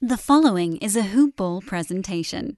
[0.00, 2.56] The following is a Hoop Ball presentation.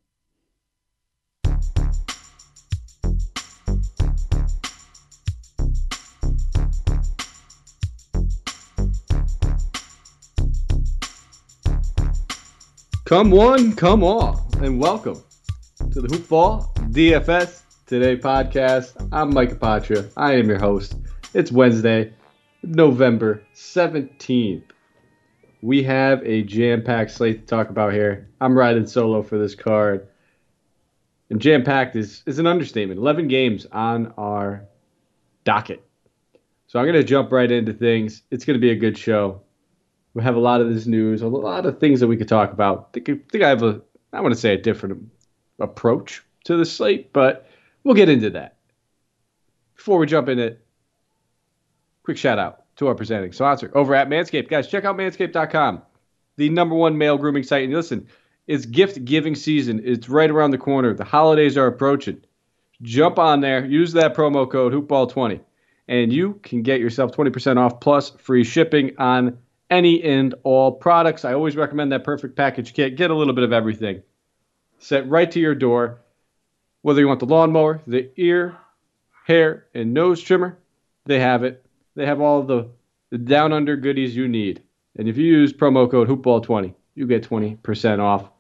[13.07, 15.23] Come one, come all, and welcome
[15.93, 19.09] to the Hoop Ball DFS Today podcast.
[19.13, 20.13] I'm Mike Apotria.
[20.15, 20.95] I am your host.
[21.33, 22.13] It's Wednesday,
[22.63, 24.65] November 17th.
[25.63, 28.29] We have a jam packed slate to talk about here.
[28.41, 30.09] I'm riding solo for this card.
[31.29, 32.99] And jam packed is, is an understatement.
[32.99, 34.65] 11 games on our
[35.45, 35.85] docket.
[36.67, 38.23] So I'm going to jump right into things.
[38.31, 39.43] It's going to be a good show.
[40.15, 42.53] We have a lot of this news, a lot of things that we could talk
[42.53, 42.91] about.
[42.97, 43.81] I think I have a,
[44.13, 45.11] I want to say a different
[45.61, 47.49] approach to the slate, but
[47.85, 48.57] we'll get into that.
[49.77, 50.65] Before we jump in it,
[52.03, 54.49] quick shout out to our presenting sponsor over at Manscaped.
[54.49, 55.83] Guys, check out manscaped.com,
[56.37, 57.65] the number one male grooming site.
[57.65, 58.09] And listen,
[58.47, 59.83] it's gift giving season.
[59.85, 60.95] It's right around the corner.
[60.95, 62.23] The holidays are approaching.
[62.83, 65.41] Jump on there, use that promo code hoopball20,
[65.89, 69.37] and you can get yourself 20% off plus free shipping on
[69.69, 71.27] any and all products.
[71.27, 72.97] I always recommend that perfect package kit.
[72.97, 74.03] Get a little bit of everything.
[74.79, 76.01] Sent right to your door.
[76.81, 78.57] Whether you want the lawnmower, the ear,
[79.27, 80.59] hair, and nose trimmer,
[81.05, 81.63] they have it.
[81.95, 82.71] They have all the,
[83.11, 84.63] the down under goodies you need.
[84.97, 88.31] And if you use promo code hoopball20, you get 20% off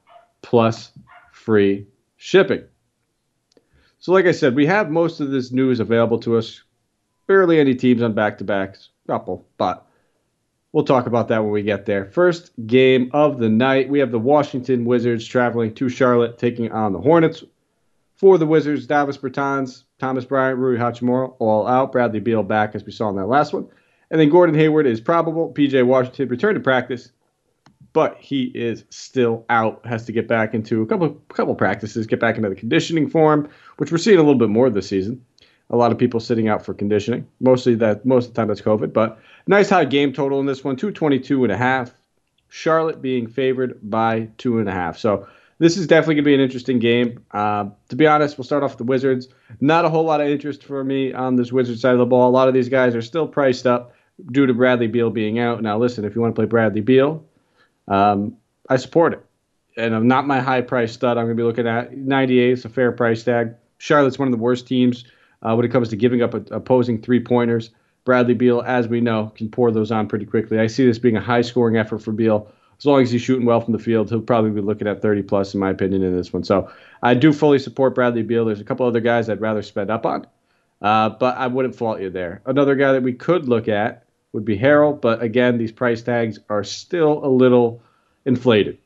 [0.42, 0.92] plus
[1.32, 2.64] free shipping.
[3.98, 6.62] So, like I said, we have most of this news available to us.
[7.26, 9.86] Barely any teams on back to backs, couple, but
[10.72, 12.06] we'll talk about that when we get there.
[12.06, 16.92] First game of the night, we have the Washington Wizards traveling to Charlotte, taking on
[16.92, 17.44] the Hornets.
[18.20, 21.90] For the Wizards, Davis Bertans, Thomas Bryant, Rui Hachimura, all out.
[21.90, 23.66] Bradley Beal back, as we saw in that last one.
[24.10, 25.50] And then Gordon Hayward is probable.
[25.54, 27.12] PJ Washington returned to practice,
[27.94, 29.86] but he is still out.
[29.86, 33.48] Has to get back into a couple couple practices, get back into the conditioning form,
[33.78, 35.24] which we're seeing a little bit more this season.
[35.70, 37.26] A lot of people sitting out for conditioning.
[37.40, 40.62] Mostly that most of the time that's COVID, but nice high game total in this
[40.62, 41.94] one, 222 and a half.
[42.50, 44.98] Charlotte being favored by two and a half.
[44.98, 45.26] So
[45.60, 47.22] this is definitely going to be an interesting game.
[47.32, 49.28] Uh, to be honest, we'll start off with the Wizards.
[49.60, 52.30] Not a whole lot of interest for me on this Wizards side of the ball.
[52.30, 53.92] A lot of these guys are still priced up
[54.32, 55.62] due to Bradley Beal being out.
[55.62, 57.22] Now, listen, if you want to play Bradley Beal,
[57.88, 58.38] um,
[58.70, 59.24] I support it.
[59.76, 61.18] And I'm not my high price stud.
[61.18, 63.54] I'm going to be looking at 98 is a fair price tag.
[63.76, 65.04] Charlotte's one of the worst teams
[65.42, 67.70] uh, when it comes to giving up a, opposing three pointers.
[68.06, 70.58] Bradley Beal, as we know, can pour those on pretty quickly.
[70.58, 72.50] I see this being a high scoring effort for Beal.
[72.80, 75.24] As long as he's shooting well from the field, he'll probably be looking at 30
[75.24, 76.44] plus, in my opinion, in this one.
[76.44, 78.46] So I do fully support Bradley Beal.
[78.46, 80.26] There's a couple other guys I'd rather spend up on,
[80.80, 82.40] uh, but I wouldn't fault you there.
[82.46, 86.38] Another guy that we could look at would be Harrell, but again, these price tags
[86.48, 87.82] are still a little
[88.24, 88.78] inflated.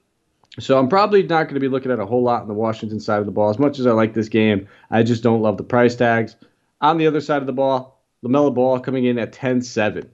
[0.58, 2.98] So I'm probably not going to be looking at a whole lot on the Washington
[2.98, 3.50] side of the ball.
[3.50, 6.34] As much as I like this game, I just don't love the price tags.
[6.80, 10.08] On the other side of the ball, LaMelo Ball coming in at 10-7.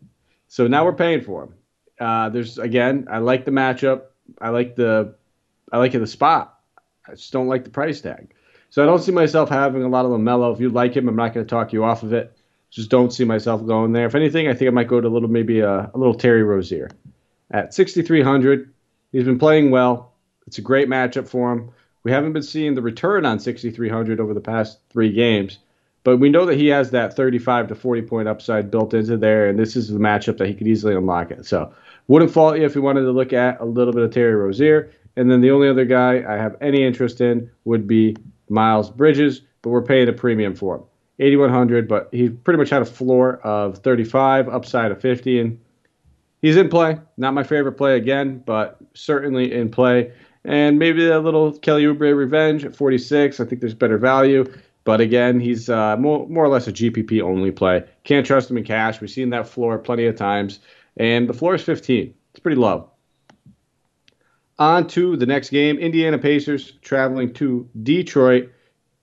[0.49, 1.55] So now we're paying for him.
[2.01, 4.05] Uh, there's again, I like the matchup.
[4.41, 5.15] I like the,
[5.71, 6.59] I like the spot.
[7.07, 8.33] I just don't like the price tag.
[8.71, 10.53] So I don't see myself having a lot of Lamelo.
[10.55, 12.37] If you like him, I'm not going to talk you off of it.
[12.71, 14.07] Just don't see myself going there.
[14.07, 16.45] If anything, I think I might go to a little maybe a, a little Terry
[16.45, 16.89] Rozier
[17.51, 18.73] at 6,300.
[19.11, 20.15] He's been playing well.
[20.47, 21.73] It's a great matchup for him.
[22.05, 25.59] We haven't been seeing the return on 6,300 over the past three games.
[26.03, 29.49] But we know that he has that 35 to 40 point upside built into there,
[29.49, 31.45] and this is the matchup that he could easily unlock it.
[31.45, 31.73] So
[32.09, 34.91] wouldn't fault you if you wanted to look at a little bit of Terry Rozier.
[35.17, 38.17] And then the only other guy I have any interest in would be
[38.49, 40.83] Miles Bridges, but we're paying a premium for him.
[41.19, 45.61] 8100, but he pretty much had a floor of 35, upside of 50, and
[46.41, 46.99] he's in play.
[47.19, 50.13] Not my favorite play again, but certainly in play.
[50.45, 53.39] And maybe a little Kelly Oubre revenge at 46.
[53.39, 54.51] I think there's better value.
[54.85, 57.85] But again, he's uh, more, more or less a GPP only play.
[58.05, 59.01] Can't trust him in cash.
[59.01, 60.61] We've seen that floor plenty of times.
[60.97, 62.15] And the floor is 15.
[62.31, 62.91] It's pretty low.
[64.59, 68.51] On to the next game Indiana Pacers traveling to Detroit,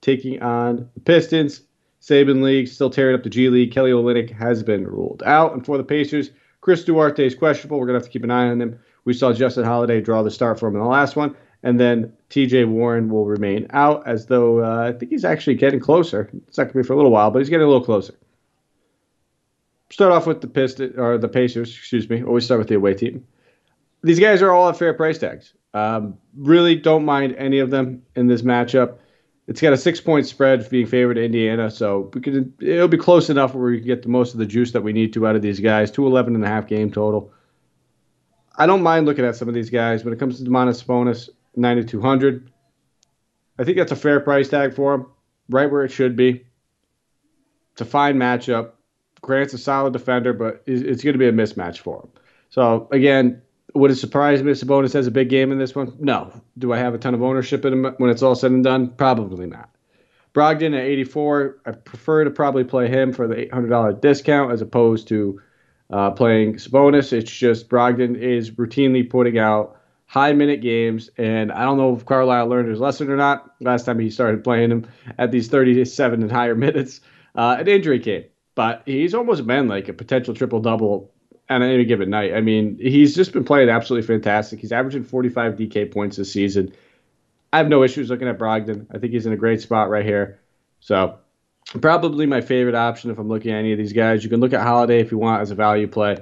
[0.00, 1.62] taking on the Pistons.
[2.00, 3.72] Saban League still tearing up the G League.
[3.72, 5.52] Kelly Olynyk has been ruled out.
[5.52, 6.30] And for the Pacers,
[6.60, 7.78] Chris Duarte is questionable.
[7.78, 8.78] We're going to have to keep an eye on him.
[9.04, 11.36] We saw Justin Holiday draw the start for him in the last one.
[11.62, 15.80] And then TJ Warren will remain out as though uh, I think he's actually getting
[15.80, 16.30] closer.
[16.46, 18.14] It's not going to be for a little while, but he's getting a little closer.
[19.90, 22.22] Start off with the Pistons or the Pacers, excuse me.
[22.22, 23.26] Always start with the away team.
[24.02, 25.54] These guys are all at fair price tags.
[25.74, 28.98] Um, really don't mind any of them in this matchup.
[29.48, 32.98] It's got a six point spread being favored to Indiana, so we could it'll be
[32.98, 35.26] close enough where we can get the most of the juice that we need to
[35.26, 35.90] out of these guys.
[35.90, 37.32] 211 and a half game total.
[38.56, 40.04] I don't mind looking at some of these guys.
[40.04, 42.50] When it comes to Domantas Sabonis, 9,200,
[43.58, 45.06] I think that's a fair price tag for him,
[45.48, 46.44] right where it should be.
[47.72, 48.72] It's a fine matchup.
[49.20, 52.10] Grant's a solid defender, but it's going to be a mismatch for him.
[52.50, 53.42] So, again,
[53.74, 55.94] would it surprise me if Sabonis has a big game in this one?
[55.98, 56.32] No.
[56.56, 58.90] Do I have a ton of ownership in him when it's all said and done?
[58.90, 59.70] Probably not.
[60.34, 65.08] Brogdon at 84, I prefer to probably play him for the $800 discount as opposed
[65.08, 65.40] to
[65.90, 67.12] uh, playing Sabonis.
[67.12, 69.77] It's just Brogdon is routinely putting out
[70.08, 73.54] high minute games, and I don't know if Carlisle learned his lesson or not.
[73.60, 74.86] Last time he started playing him
[75.18, 77.00] at these 37 and higher minutes,
[77.36, 78.24] uh, an injury came,
[78.54, 81.12] but he's almost been like a potential triple double
[81.50, 82.34] on any given night.
[82.34, 84.60] I mean, he's just been playing absolutely fantastic.
[84.60, 86.72] He's averaging 45 DK points this season.
[87.52, 88.86] I have no issues looking at Brogdon.
[88.90, 90.40] I think he's in a great spot right here.
[90.80, 91.18] So,
[91.80, 94.24] probably my favorite option if I'm looking at any of these guys.
[94.24, 96.16] You can look at Holiday if you want as a value play,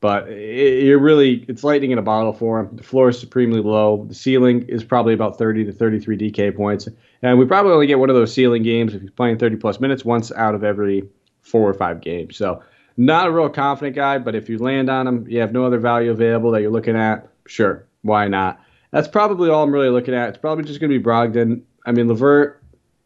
[0.00, 2.76] but it, you're really it's lightning in a bottle for him.
[2.76, 4.04] The floor is supremely low.
[4.08, 6.88] The ceiling is probably about 30 to 33 DK points,
[7.22, 9.80] and we probably only get one of those ceiling games if he's playing 30 plus
[9.80, 11.08] minutes once out of every
[11.42, 12.36] four or five games.
[12.36, 12.62] So
[12.96, 15.78] not a real confident guy, but if you land on him, you have no other
[15.78, 18.60] value available that you're looking at, sure, why not?
[18.90, 20.30] That's probably all I'm really looking at.
[20.30, 21.62] It's probably just going to be Brogdon.
[21.84, 22.62] I mean, LeVert,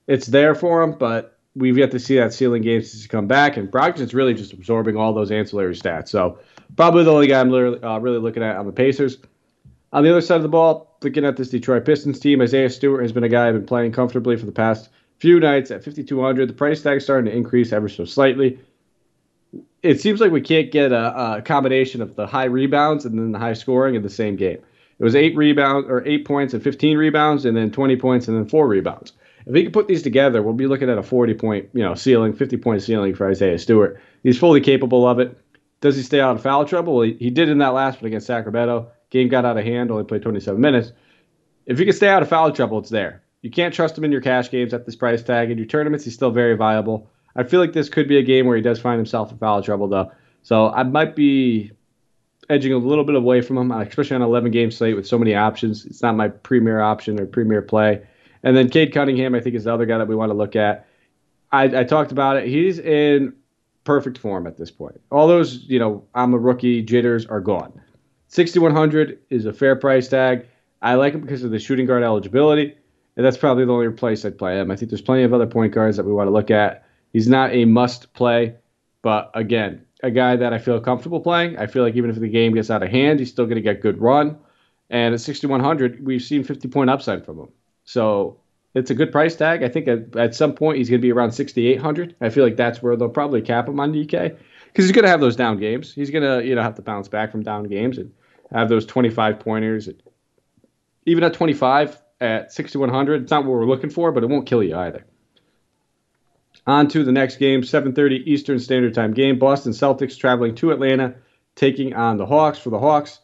[0.06, 3.26] it's there for him, but we've yet to see that ceiling game since he come
[3.26, 6.08] back, and Brogdon's really just absorbing all those ancillary stats.
[6.08, 6.38] So
[6.76, 9.18] probably the only guy I'm really, uh, really looking at on the Pacers.
[9.92, 13.02] On the other side of the ball, looking at this Detroit Pistons team, Isaiah Stewart
[13.02, 14.88] has been a guy I've been playing comfortably for the past
[15.18, 16.48] few nights at 5,200.
[16.48, 18.58] The price tag is starting to increase ever so slightly
[19.82, 23.32] it seems like we can't get a, a, combination of the high rebounds and then
[23.32, 24.58] the high scoring in the same game.
[24.98, 28.36] It was eight rebounds or eight points and 15 rebounds, and then 20 points and
[28.36, 29.12] then four rebounds.
[29.46, 31.94] If we can put these together, we'll be looking at a 40 point, you know,
[31.94, 33.98] ceiling, 50 point ceiling for Isaiah Stewart.
[34.22, 35.38] He's fully capable of it.
[35.80, 36.96] Does he stay out of foul trouble?
[36.96, 38.90] Well, he, he did in that last one against Sacramento.
[39.10, 40.92] Game got out of hand, only played 27 minutes.
[41.66, 43.22] If he can stay out of foul trouble, it's there.
[43.42, 45.50] You can't trust him in your cash games at this price tag.
[45.50, 47.08] In your tournaments, he's still very viable.
[47.34, 49.62] I feel like this could be a game where he does find himself in foul
[49.62, 50.12] trouble, though.
[50.42, 51.72] So I might be
[52.48, 55.18] edging a little bit away from him, especially on an 11 game slate with so
[55.18, 55.86] many options.
[55.86, 58.02] It's not my premier option or premier play.
[58.42, 60.56] And then Cade Cunningham, I think, is the other guy that we want to look
[60.56, 60.86] at.
[61.52, 62.48] I, I talked about it.
[62.48, 63.34] He's in
[63.90, 65.00] perfect form at this point.
[65.10, 67.72] All those, you know, I'm a rookie jitters are gone.
[68.28, 70.46] 6,100 is a fair price tag.
[70.80, 72.72] I like him because of the shooting guard eligibility,
[73.16, 74.70] and that's probably the only place I'd play him.
[74.70, 76.86] I think there's plenty of other point guards that we want to look at.
[77.12, 78.54] He's not a must play,
[79.02, 81.58] but again, a guy that I feel comfortable playing.
[81.58, 83.60] I feel like even if the game gets out of hand, he's still going to
[83.60, 84.38] get good run.
[84.88, 87.48] And at 6,100, we've seen 50 point upside from him.
[87.82, 88.38] So
[88.74, 89.62] it's a good price tag.
[89.62, 92.16] I think at, at some point he's going to be around 6,800.
[92.20, 94.36] I feel like that's where they'll probably cap him on DK
[94.66, 95.92] because he's going to have those down games.
[95.92, 98.12] He's going to you know have to bounce back from down games and
[98.52, 99.88] have those 25 pointers.
[101.06, 104.62] Even at 25 at 6,100, it's not what we're looking for, but it won't kill
[104.62, 105.04] you either.
[106.66, 109.38] On to the next game, 7:30 Eastern Standard Time game.
[109.38, 111.14] Boston Celtics traveling to Atlanta,
[111.54, 112.58] taking on the Hawks.
[112.58, 113.20] For the Hawks,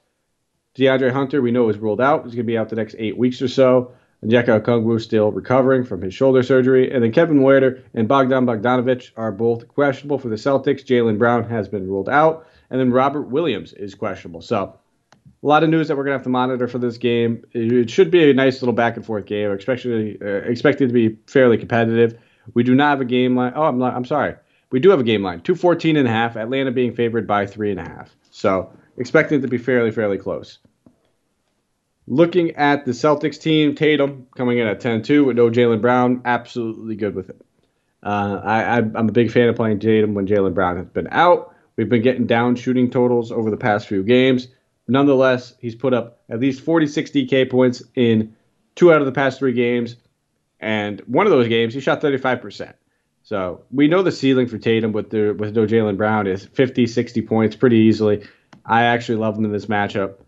[0.77, 2.25] DeAndre Hunter, we know is ruled out.
[2.25, 3.93] He's going to be out the next eight weeks or so.
[4.27, 6.91] And Onyeka Okongwu still recovering from his shoulder surgery.
[6.91, 10.85] And then Kevin Huerter and Bogdan Bogdanovic are both questionable for the Celtics.
[10.85, 12.47] Jaylen Brown has been ruled out.
[12.71, 14.41] And then Robert Williams is questionable.
[14.41, 14.77] So
[15.43, 17.45] a lot of news that we're going to have to monitor for this game.
[17.53, 21.19] It should be a nice little back and forth game, especially uh, expected to be
[21.29, 22.19] fairly competitive.
[22.55, 23.53] We do not have a game line.
[23.55, 24.35] Oh, I'm, I'm sorry.
[24.71, 25.41] We do have a game line.
[25.43, 26.37] 214 and a half.
[26.37, 28.17] Atlanta being favored by three and a half.
[28.33, 30.59] So expected to be fairly, fairly close.
[32.09, 36.95] Looking at the Celtics team, Tatum coming in at 10-2 with no Jaylen Brown, absolutely
[36.95, 37.41] good with it.
[38.03, 41.55] Uh, I, am a big fan of playing Tatum when Jaylen Brown has been out.
[41.77, 44.47] We've been getting down shooting totals over the past few games.
[44.87, 48.37] Nonetheless, he's put up at least 46 DK points in
[48.77, 49.97] two out of the past three games.
[50.61, 52.75] And one of those games, he shot 35%.
[53.25, 56.87] So we know the ceiling for Tatum with the with no Jaylen Brown is 50,
[56.87, 58.25] 60 points pretty easily.
[58.65, 60.19] I actually love him in this matchup.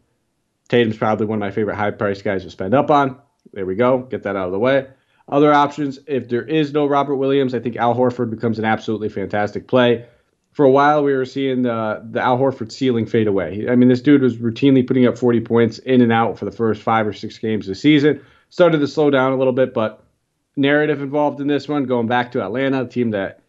[0.68, 3.18] Tatum's probably one of my favorite high price guys to spend up on.
[3.52, 3.98] There we go.
[3.98, 4.86] Get that out of the way.
[5.28, 9.08] Other options, if there is no Robert Williams, I think Al Horford becomes an absolutely
[9.08, 10.06] fantastic play.
[10.52, 13.66] For a while, we were seeing the, the Al Horford ceiling fade away.
[13.68, 16.50] I mean, this dude was routinely putting up 40 points in and out for the
[16.50, 18.22] first five or six games of the season.
[18.50, 20.02] Started to slow down a little bit, but
[20.56, 23.40] narrative involved in this one, going back to Atlanta, a team that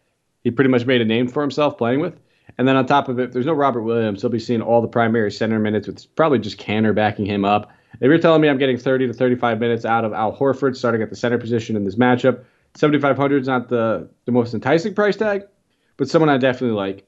[0.44, 2.14] he pretty much made a name for himself playing with.
[2.58, 4.20] And then on top of it, there's no Robert Williams.
[4.20, 7.70] He'll be seeing all the primary center minutes with probably just Kanter backing him up.
[7.94, 11.02] If you're telling me I'm getting 30 to 35 minutes out of Al Horford starting
[11.02, 15.16] at the center position in this matchup, 7,500 is not the, the most enticing price
[15.16, 15.42] tag,
[15.96, 17.06] but someone I definitely like.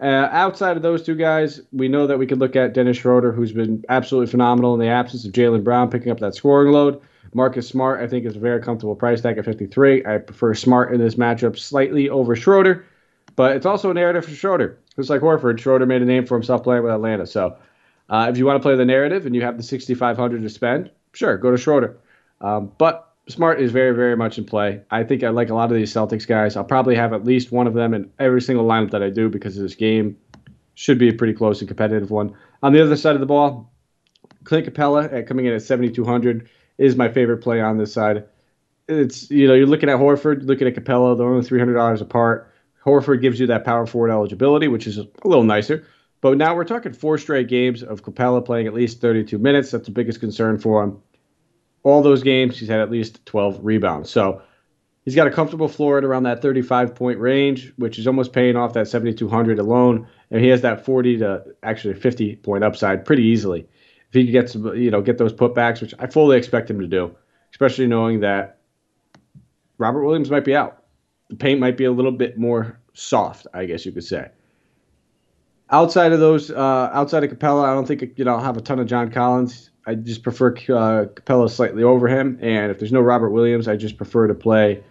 [0.00, 3.32] Uh, outside of those two guys, we know that we could look at Dennis Schroeder,
[3.32, 7.00] who's been absolutely phenomenal in the absence of Jaylen Brown picking up that scoring load.
[7.34, 10.04] Marcus Smart, I think, is a very comfortable price tag at 53.
[10.06, 12.84] I prefer Smart in this matchup slightly over Schroeder,
[13.38, 14.80] but it's also a narrative for Schroeder.
[14.96, 17.24] Just like Horford, Schroeder made a name for himself playing with Atlanta.
[17.24, 17.56] So
[18.08, 20.90] uh, if you want to play the narrative and you have the 6,500 to spend,
[21.12, 21.96] sure, go to Schroeder.
[22.40, 24.82] Um, but Smart is very, very much in play.
[24.90, 26.56] I think I like a lot of these Celtics guys.
[26.56, 29.28] I'll probably have at least one of them in every single lineup that I do
[29.28, 30.16] because this game
[30.74, 32.34] should be a pretty close and competitive one.
[32.64, 33.72] On the other side of the ball,
[34.42, 38.24] Clint Capela at coming in at 7,200 is my favorite play on this side.
[38.88, 42.47] It's you know you're looking at Horford, looking at Capela, they're only $300 apart.
[42.88, 45.86] Horford gives you that power forward eligibility, which is a little nicer.
[46.20, 49.70] But now we're talking four straight games of Capela playing at least 32 minutes.
[49.70, 51.00] That's the biggest concern for him
[51.82, 54.10] all those games, he's had at least 12 rebounds.
[54.10, 54.42] So
[55.04, 58.56] he's got a comfortable floor at around that 35 point range, which is almost paying
[58.56, 60.06] off that 7,200 alone.
[60.30, 63.66] And he has that 40 to actually 50 point upside pretty easily.
[64.08, 67.14] If he gets you know get those putbacks, which I fully expect him to do,
[67.52, 68.58] especially knowing that
[69.76, 70.82] Robert Williams might be out.
[71.28, 74.30] The paint might be a little bit more soft, I guess you could say.
[75.70, 78.62] Outside of those, uh, outside of Capela, I don't think you know I'll have a
[78.62, 79.70] ton of John Collins.
[79.86, 82.38] I just prefer uh, Capela slightly over him.
[82.42, 84.84] And if there's no Robert Williams, I just prefer to play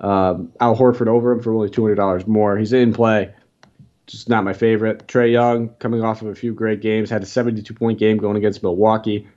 [0.00, 2.56] um, Al Horford over him for only $200 more.
[2.56, 3.34] He's in play.
[4.06, 5.06] Just not my favorite.
[5.06, 8.38] Trae Young, coming off of a few great games, had a 72 point game going
[8.38, 9.28] against Milwaukee.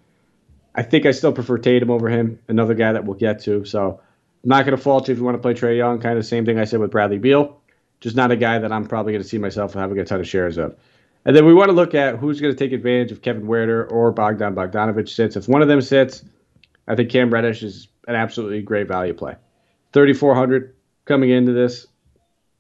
[0.74, 3.66] I think I still prefer Tatum over him, another guy that we'll get to.
[3.66, 4.00] So
[4.44, 6.00] I'm not going to fault you if you want to play Trae Young.
[6.00, 7.60] Kind of the same thing I said with Bradley Beal.
[8.00, 10.28] Just not a guy that I'm probably going to see myself having a ton of
[10.28, 10.76] shares of.
[11.26, 13.92] And then we want to look at who's going to take advantage of Kevin Huerter
[13.92, 15.36] or Bogdan Bogdanovic sits.
[15.36, 16.26] If one of them sits,
[16.88, 19.36] I think Cam Reddish is an absolutely great value play.
[19.94, 20.74] 3,400
[21.06, 21.86] coming into this.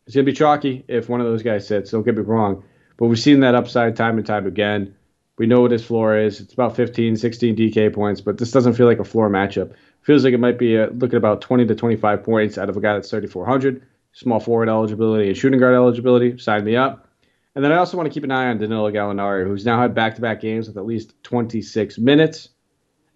[0.05, 1.91] It's going to be chalky if one of those guys sits.
[1.91, 2.63] Don't get me wrong.
[2.97, 4.95] But we've seen that upside time and time again.
[5.41, 6.39] We know what his floor is.
[6.39, 9.73] It's about 15, 16 DK points, but this doesn't feel like a floor matchup.
[10.03, 12.79] Feels like it might be a, looking about 20 to 25 points out of a
[12.79, 13.81] guy that's 3,400.
[14.11, 16.37] Small forward eligibility and shooting guard eligibility.
[16.37, 17.09] Sign me up.
[17.55, 19.95] And then I also want to keep an eye on Danilo Gallinari, who's now had
[19.95, 22.49] back-to-back games with at least 26 minutes.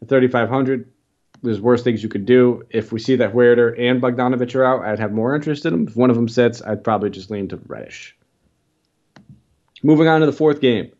[0.01, 0.91] At 3,500,
[1.43, 2.63] there's worse things you could do.
[2.71, 5.87] If we see that Huerter and Bogdanovic are out, I'd have more interest in them.
[5.87, 8.17] If one of them sits, I'd probably just lean to Reddish.
[9.83, 10.91] Moving on to the fourth game.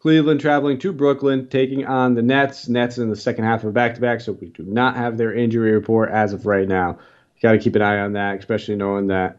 [0.00, 2.68] Cleveland traveling to Brooklyn, taking on the Nets.
[2.68, 6.10] Nets in the second half of back-to-back, so we do not have their injury report
[6.10, 6.98] as of right now.
[7.42, 9.38] Got to keep an eye on that, especially knowing that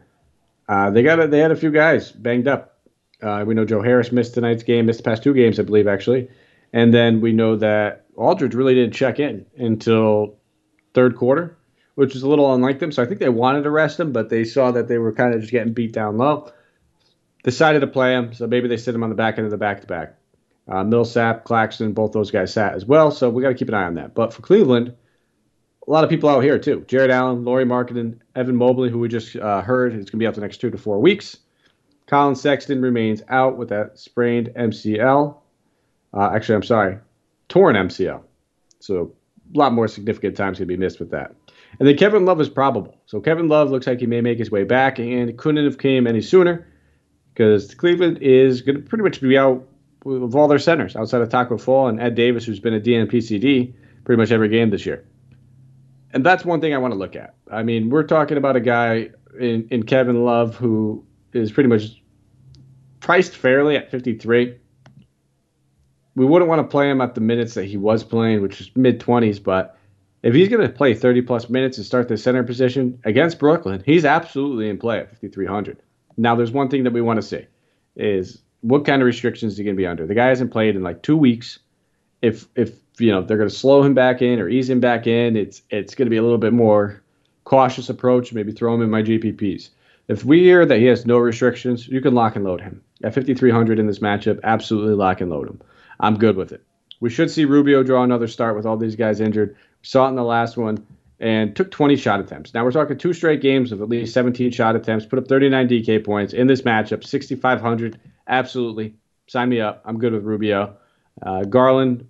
[0.68, 2.72] uh, they got a, they had a few guys banged up
[3.22, 5.86] uh, we know Joe Harris missed tonight's game, missed the past two games, I believe,
[5.86, 6.28] actually.
[6.72, 10.38] And then we know that Aldridge really didn't check in until
[10.92, 11.56] third quarter,
[11.94, 12.90] which is a little unlike them.
[12.90, 15.34] So I think they wanted to rest him, but they saw that they were kind
[15.34, 16.50] of just getting beat down low.
[17.44, 19.56] Decided to play him, so maybe they sit him on the back end of the
[19.56, 20.16] back to back.
[20.66, 23.84] Millsap, Claxton, both those guys sat as well, so we got to keep an eye
[23.84, 24.14] on that.
[24.14, 24.94] But for Cleveland,
[25.86, 26.84] a lot of people out here too.
[26.86, 30.26] Jarrett Allen, Lauri Markkanen, Evan Mobley, who we just uh, heard is going to be
[30.26, 31.38] out the next two to four weeks.
[32.06, 35.36] Collin Sexton remains out with that sprained MCL.
[36.14, 36.98] Uh, actually, I'm sorry,
[37.48, 38.22] torn MCL.
[38.80, 39.14] So
[39.54, 41.34] a lot more significant times going to be missed with that.
[41.78, 42.96] And then Kevin Love is probable.
[43.06, 46.06] So Kevin Love looks like he may make his way back, and couldn't have came
[46.06, 46.66] any sooner
[47.32, 49.66] because Cleveland is going to pretty much be out
[50.04, 53.74] with all their centers outside of Tacko Fall and Ed Davis, who's been a DNPCD
[54.04, 55.04] pretty much every game this year.
[56.12, 57.34] And that's one thing I want to look at.
[57.50, 62.02] I mean, we're talking about a guy in, in Kevin Love who is pretty much
[63.00, 64.58] priced fairly at 53.
[66.14, 68.70] We wouldn't want to play him at the minutes that he was playing, which is
[68.76, 69.78] mid 20s, but
[70.22, 73.82] if he's going to play 30 plus minutes and start the center position against Brooklyn,
[73.84, 75.82] he's absolutely in play at 5300.
[76.16, 77.46] Now, there's one thing that we want to see
[77.96, 80.06] is what kind of restrictions is he going to be under?
[80.06, 81.58] The guy hasn't played in like two weeks.
[82.22, 85.06] If if you know they're going to slow him back in or ease him back
[85.06, 87.02] in, it's it's going to be a little bit more
[87.44, 88.32] cautious approach.
[88.32, 89.70] Maybe throw him in my GPPs.
[90.08, 92.82] If we hear that he has no restrictions, you can lock and load him.
[93.04, 95.60] At 5,300 in this matchup, absolutely lock and load him.
[96.00, 96.62] I'm good with it.
[97.00, 99.56] We should see Rubio draw another start with all these guys injured.
[99.82, 100.86] Saw it in the last one
[101.22, 102.52] and took 20 shot attempts.
[102.52, 105.68] Now we're talking two straight games of at least 17 shot attempts, put up 39
[105.68, 108.00] DK points in this matchup, 6,500.
[108.26, 108.94] Absolutely.
[109.28, 109.82] Sign me up.
[109.84, 110.76] I'm good with Rubio.
[111.24, 112.08] Uh, Garland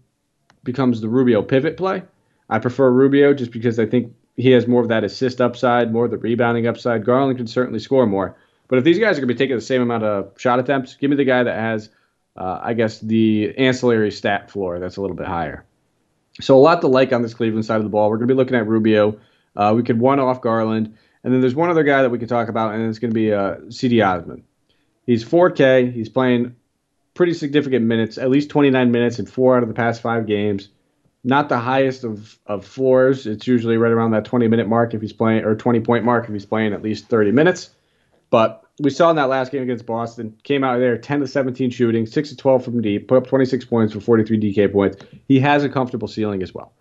[0.64, 2.02] becomes the Rubio pivot play.
[2.48, 6.06] I prefer Rubio just because I think he has more of that assist upside, more
[6.06, 7.04] of the rebounding upside.
[7.04, 8.36] Garland can certainly score more.
[8.68, 10.94] But if these guys are going to be taking the same amount of shot attempts,
[10.94, 11.90] give me the guy that has,
[12.34, 15.66] uh, I guess, the ancillary stat floor that's a little bit higher.
[16.40, 18.08] So a lot to like on this Cleveland side of the ball.
[18.08, 19.18] We're going to be looking at Rubio.
[19.54, 20.96] Uh, we could one off Garland.
[21.24, 23.14] And then there's one other guy that we could talk about, and it's going to
[23.14, 24.44] be uh, Cedi Osman.
[25.06, 25.92] He's 4K.
[25.92, 26.56] He's playing
[27.14, 30.68] pretty significant minutes, at least 29 minutes in four out of the past five games.
[31.24, 33.26] Not the highest of, of floors.
[33.26, 36.24] It's usually right around that 20 minute mark if he's playing, or 20 point mark
[36.24, 37.70] if he's playing at least 30 minutes.
[38.30, 41.70] But we saw in that last game against Boston, came out there 10 to 17
[41.70, 44.96] shooting, 6 to 12 from deep, put up 26 points for 43 DK points.
[45.28, 46.72] He has a comfortable ceiling as well.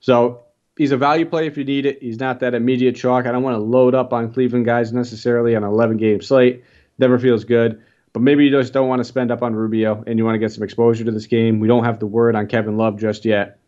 [0.00, 0.44] So
[0.76, 2.02] he's a value play if you need it.
[2.02, 3.26] He's not that immediate chalk.
[3.26, 6.64] I don't want to load up on Cleveland guys necessarily on an 11 game slate.
[6.98, 7.82] Never feels good.
[8.12, 10.38] But maybe you just don't want to spend up on Rubio and you want to
[10.38, 11.60] get some exposure to this game.
[11.60, 13.58] We don't have the word on Kevin Love just yet.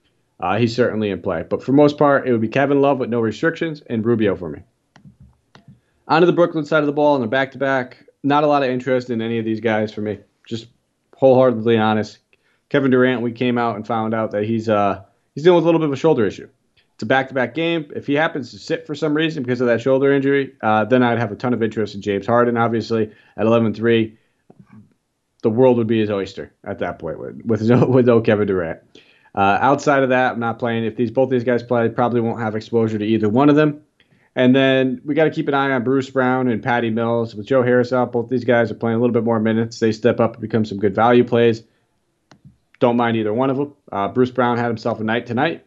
[0.41, 1.45] Uh, he's certainly in play.
[1.49, 4.49] But for most part, it would be Kevin Love with no restrictions and Rubio for
[4.49, 4.61] me.
[6.09, 8.05] On to the Brooklyn side of the ball and they're back to back.
[8.23, 10.19] Not a lot of interest in any of these guys for me.
[10.47, 10.67] Just
[11.15, 12.19] wholeheartedly honest.
[12.69, 15.03] Kevin Durant, we came out and found out that he's uh
[15.35, 16.49] he's dealing with a little bit of a shoulder issue.
[16.95, 17.91] It's a back to back game.
[17.95, 21.03] If he happens to sit for some reason because of that shoulder injury, uh, then
[21.03, 24.19] I'd have a ton of interest in James Harden, obviously, at 11 3
[25.43, 28.47] the world would be his oyster at that point with with no, with no Kevin
[28.47, 28.81] Durant.
[29.35, 30.85] Uh, outside of that, I'm not playing.
[30.85, 33.83] If these both these guys play, probably won't have exposure to either one of them.
[34.39, 37.35] And then we got to keep an eye on Bruce Brown and Patty Mills.
[37.35, 39.81] With Joe Harris out, both these guys are playing a little bit more minutes.
[39.81, 41.65] They step up and become some good value plays.
[42.79, 43.75] Don't mind either one of them.
[43.91, 45.67] Uh, Bruce Brown had himself a night tonight.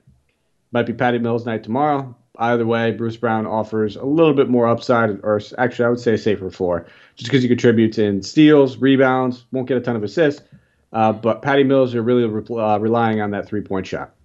[0.71, 2.15] Might be Patty Mills' night tomorrow.
[2.37, 6.13] Either way, Bruce Brown offers a little bit more upside, or actually, I would say
[6.13, 6.87] a safer floor,
[7.17, 10.43] just because he contributes in steals, rebounds, won't get a ton of assists.
[10.93, 14.15] Uh, but Patty Mills are really re- uh, relying on that three point shot.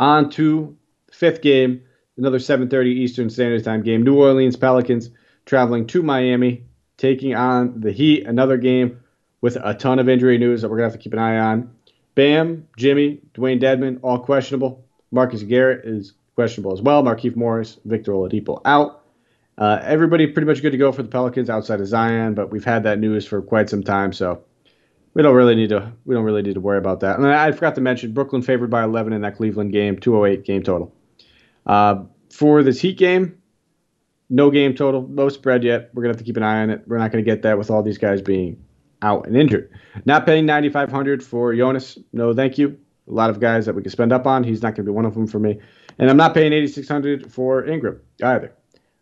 [0.00, 0.76] On to
[1.12, 1.84] fifth game
[2.16, 4.02] another 7:30 Eastern Standard Time game.
[4.02, 5.10] New Orleans Pelicans
[5.46, 6.64] traveling to Miami,
[6.96, 8.26] taking on the Heat.
[8.26, 9.00] Another game
[9.40, 11.70] with a ton of injury news that we're gonna have to keep an eye on.
[12.14, 14.84] Bam, Jimmy, Dewayne Dedmon, all questionable.
[15.10, 17.02] Marcus Garrett is questionable as well.
[17.02, 19.02] Markieff Morris, Victor Oladipo out.
[19.56, 22.64] Uh, everybody pretty much good to go for the Pelicans outside of Zion, but we've
[22.64, 24.42] had that news for quite some time, so
[25.14, 27.18] we don't really need to we don't really need to worry about that.
[27.18, 30.62] And I forgot to mention Brooklyn favored by 11 in that Cleveland game, 208 game
[30.62, 30.92] total.
[31.66, 33.40] Uh, for this Heat game,
[34.30, 35.90] no game total, no spread yet.
[35.94, 36.82] We're gonna have to keep an eye on it.
[36.86, 38.62] We're not gonna get that with all these guys being
[39.02, 39.70] out and injured.
[40.04, 41.98] Not paying 9,500 for Jonas.
[42.12, 42.78] No, thank you.
[43.08, 44.44] A lot of guys that we can spend up on.
[44.44, 45.60] He's not gonna be one of them for me.
[45.98, 48.52] And I'm not paying 8,600 for Ingram either.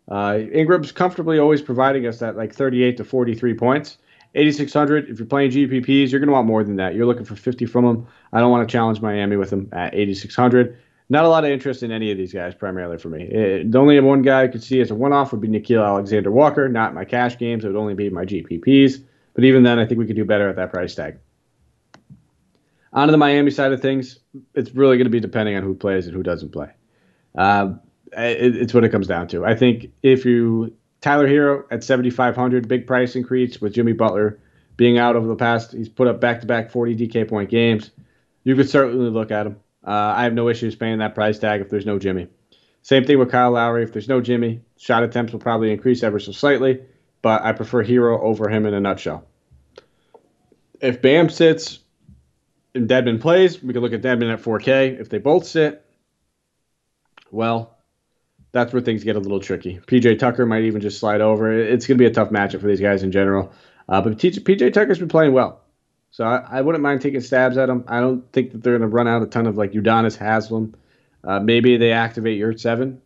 [0.07, 3.97] Uh, Ingram's comfortably always providing us that like 38 to 43 points.
[4.35, 5.09] 8,600.
[5.09, 6.95] If you're playing GPPs, you're going to want more than that.
[6.95, 8.07] You're looking for 50 from him.
[8.31, 10.77] I don't want to challenge Miami with him at 8,600.
[11.09, 13.23] Not a lot of interest in any of these guys, primarily for me.
[13.23, 16.31] It, the only one guy I could see as a one-off would be Nickeil Alexander
[16.31, 16.69] Walker.
[16.69, 19.03] Not my cash games; it would only be my GPPs.
[19.33, 21.17] But even then, I think we could do better at that price tag.
[22.93, 24.19] On to the Miami side of things,
[24.53, 26.69] it's really going to be depending on who plays and who doesn't play.
[27.35, 27.73] Uh,
[28.15, 29.43] it, it's what it comes down to.
[29.43, 34.39] I think if you Tyler Herro at 7,500, big price increase with Jimmy Butler
[34.77, 37.91] being out over the past, he's put up back-to-back 40 DK point games.
[38.43, 39.59] You could certainly look at him.
[39.85, 42.27] Uh, I have no issues paying that price tag if there's no Jimmy.
[42.81, 43.83] Same thing with Kyle Lowry.
[43.83, 46.81] If there's no Jimmy, shot attempts will probably increase ever so slightly,
[47.21, 49.25] but I prefer Herro over him in a nutshell.
[50.81, 51.79] If Bam sits
[52.75, 54.99] and Dedmon plays, we can look at Dedmon at 4K.
[54.99, 55.85] If they both sit,
[57.31, 57.77] well,
[58.51, 59.79] that's where things get a little tricky.
[59.79, 61.51] PJ Tucker might even just slide over.
[61.51, 63.51] It's going to be a tough matchup for these guys in general.
[63.89, 65.62] Uh, but PJ Tucker's been playing well.
[66.13, 67.85] So I, I, wouldn't mind taking stabs at them.
[67.87, 70.75] I don't think that they're going to run out a ton of like Udonis Haslem.
[71.23, 72.99] Uh, maybe they activate Yurtseven.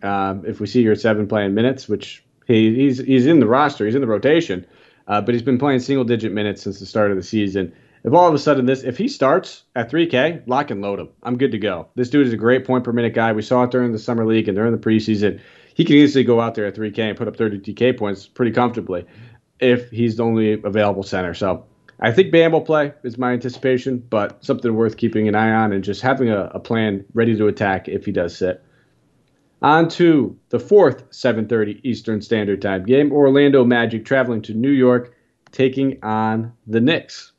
[0.00, 3.96] Um, if we see Yurtseven playing minutes, which he, he's he's in the roster, he's
[3.96, 4.64] in the rotation,
[5.08, 7.74] uh, but he's been playing single digit minutes since the start of the season.
[8.04, 11.08] If all of a sudden this, if he starts at 3K, lock and load him.
[11.24, 11.88] I'm good to go.
[11.96, 13.32] This dude is a great point per minute guy.
[13.32, 15.40] We saw it during the summer league and during the preseason.
[15.74, 18.52] He can easily go out there at 3K and put up 30 DK points pretty
[18.52, 19.04] comfortably
[19.58, 21.34] if he's the only available center.
[21.34, 21.66] So
[22.04, 25.72] I think Bam will play is my anticipation, but something worth keeping an eye on
[25.72, 28.60] and just having a, a plan ready to attack if he does sit.
[29.62, 33.12] On to the fourth 7:30 Eastern Standard Time game.
[33.12, 35.14] Orlando Magic traveling to New York,
[35.52, 37.30] taking on the Knicks.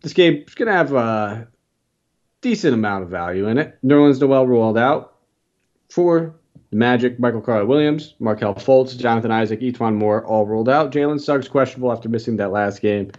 [0.00, 1.46] This game is going to have a
[2.40, 3.78] decent amount of value in it.
[3.84, 5.14] Nerlens Noel ruled out
[5.88, 6.34] for
[6.76, 10.92] Magic, Michael Carter Williams, Markelle Fultz, Jonathan Isaac, E'Twaun Moore all rolled out.
[10.92, 13.10] Jalen Suggs questionable after missing that last game.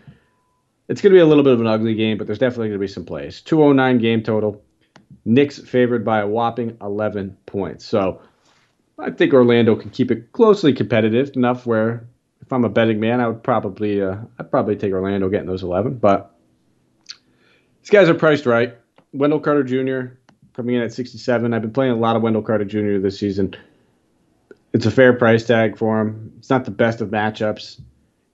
[0.88, 2.80] It's going to be a little bit of an ugly game, but there's definitely going
[2.80, 3.42] to be some plays.
[3.42, 4.64] 209 game total.
[5.26, 7.84] Knicks favored by a whopping 11 points.
[7.84, 8.22] So
[9.00, 12.08] I think Orlando can keep it closely competitive enough where
[12.42, 15.64] if I'm a betting man, I would probably uh, I'd probably take Orlando getting those
[15.64, 15.98] 11.
[15.98, 16.34] But
[17.82, 18.78] these guys are priced right.
[19.14, 20.14] Wendell Carter Jr
[20.58, 21.54] coming in at 67.
[21.54, 22.98] I've been playing a lot of Wendell Carter Jr.
[22.98, 23.56] this season.
[24.74, 26.34] it's a fair price tag for him.
[26.40, 27.80] It's not the best of matchups.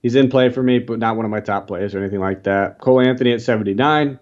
[0.02, 2.44] He's in play for me, but not one of my top players or anything like
[2.44, 2.80] that.
[2.80, 4.20] Cole Anthony at 79.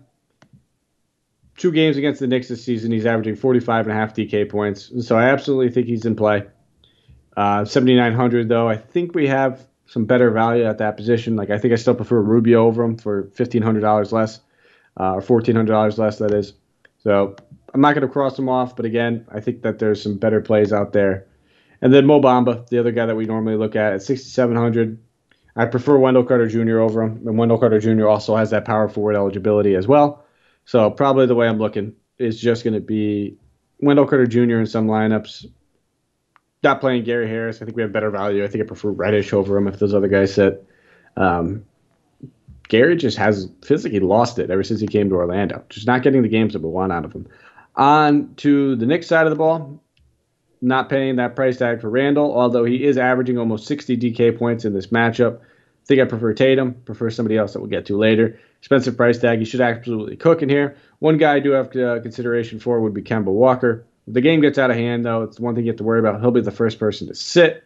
[1.58, 4.92] Two games against the Knicks this season, he's averaging 45 and a half DK points.
[5.06, 6.48] So I absolutely think he's in play.
[7.38, 11.36] Uh, 7,900 though, I think we have some better value at that position.
[11.36, 14.40] Like I think I still prefer Rubio over him for $1,500 less,
[15.00, 16.18] uh, or $1,400 less.
[16.18, 16.54] That is.
[17.04, 17.36] So
[17.74, 20.42] I'm not going to cross him off, but again, I think that there's some better
[20.42, 21.28] plays out there.
[21.82, 25.00] And then Mo Bamba, the other guy that we normally look at at 6,700.
[25.56, 26.80] I prefer Wendell Carter Jr.
[26.80, 28.08] over him, and Wendell Carter Jr.
[28.08, 30.24] also has that power forward eligibility as well.
[30.66, 33.38] So probably the way I'm looking is just going to be
[33.80, 34.60] Wendell Carter Jr.
[34.60, 35.46] in some lineups.
[36.64, 37.62] Not playing Gary Harris.
[37.62, 38.44] I think we have better value.
[38.44, 40.66] I think I prefer Reddish over him if those other guys sit.
[41.18, 41.66] Um,
[42.70, 45.66] Gary just has physically lost it ever since he came to Orlando.
[45.70, 47.28] Just not getting the games that we want out of him.
[47.76, 49.82] On to the Knicks side of the ball
[50.62, 54.64] not paying that price tag for Randle, although he is averaging almost 60 DK points
[54.64, 55.40] in this matchup.
[55.40, 58.40] I think I prefer Tatum, prefer somebody else that we'll get to later.
[58.60, 59.40] Expensive price tag.
[59.40, 60.78] You should absolutely cook in here.
[61.00, 63.86] One guy I do have uh, consideration for would be Kemba Walker.
[64.08, 66.00] If the game gets out of hand, though, it's one thing you have to worry
[66.00, 66.22] about.
[66.22, 67.64] He'll be the first person to sit.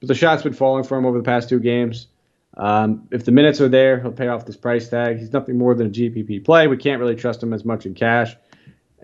[0.00, 2.08] But the shot's been falling for him over the past two games.
[2.56, 5.18] Um, if the minutes are there, he'll pay off this price tag.
[5.18, 6.66] He's nothing more than a GPP play.
[6.66, 8.36] We can't really trust him as much in cash.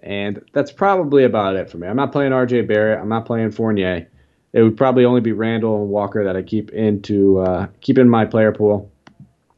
[0.02, 1.86] And that's probably about it for me.
[1.86, 3.00] I'm not playing RJ Barrett.
[3.00, 4.08] I'm not playing Fournier.
[4.52, 8.08] It would probably only be Randle and Walker that I keep into uh, keep in
[8.08, 8.90] my player pool.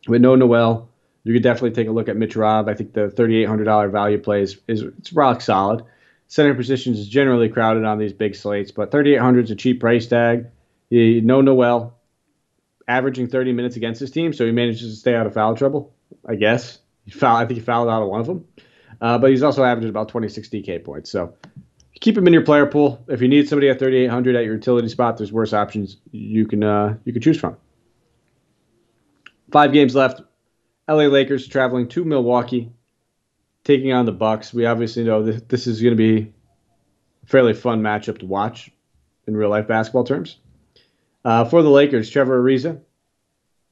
[0.08, 0.88] With no Noel,
[1.24, 2.68] you could definitely take a look at Mitch Rob.
[2.68, 5.84] I think the $3,800 value play is, is it's rock solid.
[6.26, 10.06] Center positions is generally crowded on these big slates, but 3,800 is a cheap price
[10.06, 10.46] tag.
[10.90, 11.94] You know Noel,
[12.88, 15.94] averaging 30 minutes against his team, so he manages to stay out of foul trouble.
[16.26, 17.36] I guess he foul.
[17.36, 18.46] I think he fouled out of one of them.
[19.00, 21.10] Uh, but he's also averaging about 26 DK points.
[21.10, 21.34] So
[22.00, 23.02] keep him in your player pool.
[23.08, 26.62] If you need somebody at 3,800 at your utility spot, there's worse options you can
[26.62, 27.56] uh, you can choose from.
[29.50, 30.20] Five games left.
[30.88, 32.72] LA Lakers traveling to Milwaukee,
[33.64, 34.52] taking on the Bucks.
[34.52, 36.32] We obviously know this is going to be
[37.22, 38.70] a fairly fun matchup to watch
[39.26, 40.38] in real life basketball terms.
[41.24, 42.80] Uh, for the Lakers, Trevor Ariza,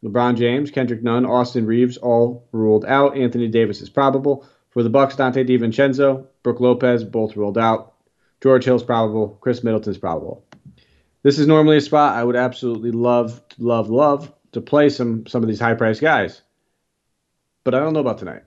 [0.05, 3.17] LeBron James, Kendrick Nunn, Austin Reaves, all ruled out.
[3.17, 4.47] Anthony Davis is probable.
[4.71, 7.95] For the Bucks, Donte DiVincenzo, Brook Lopez, both ruled out.
[8.41, 9.39] George Hill's probable.
[9.41, 10.45] Khris Middleton's probable.
[11.23, 15.43] This is normally a spot I would absolutely love, love, love to play some some
[15.43, 16.41] of these high priced guys.
[17.65, 18.43] But I don't know about tonight.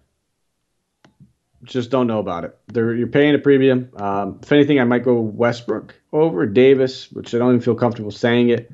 [1.64, 2.58] Just don't know about it.
[2.68, 3.90] They're, you're paying a premium.
[3.96, 8.12] Um, if anything, I might go Westbrook over Davis, which I don't even feel comfortable
[8.12, 8.72] saying it.